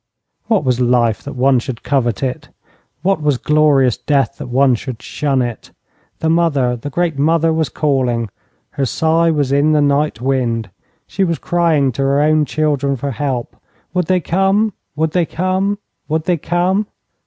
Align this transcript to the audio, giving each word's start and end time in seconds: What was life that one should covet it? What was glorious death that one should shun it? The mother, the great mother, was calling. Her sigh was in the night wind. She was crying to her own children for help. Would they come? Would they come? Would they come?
What 0.47 0.63
was 0.63 0.81
life 0.81 1.21
that 1.21 1.35
one 1.35 1.59
should 1.59 1.83
covet 1.83 2.23
it? 2.23 2.49
What 3.03 3.21
was 3.21 3.37
glorious 3.37 3.97
death 3.97 4.37
that 4.39 4.47
one 4.47 4.73
should 4.73 4.99
shun 4.99 5.43
it? 5.43 5.69
The 6.21 6.27
mother, 6.27 6.75
the 6.75 6.89
great 6.89 7.19
mother, 7.19 7.53
was 7.53 7.69
calling. 7.69 8.31
Her 8.71 8.85
sigh 8.87 9.29
was 9.29 9.51
in 9.51 9.73
the 9.73 9.79
night 9.81 10.19
wind. 10.19 10.71
She 11.05 11.23
was 11.23 11.37
crying 11.37 11.91
to 11.91 12.01
her 12.01 12.19
own 12.19 12.45
children 12.45 12.95
for 12.95 13.11
help. 13.11 13.55
Would 13.93 14.07
they 14.07 14.21
come? 14.21 14.73
Would 14.95 15.11
they 15.11 15.27
come? 15.27 15.77
Would 16.07 16.23
they 16.23 16.37
come? 16.37 16.87